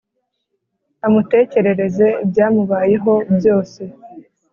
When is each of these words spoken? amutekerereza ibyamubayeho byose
amutekerereza 1.05 2.07
ibyamubayeho 2.23 3.13
byose 3.35 3.81